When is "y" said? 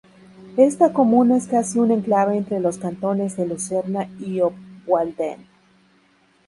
4.19-4.39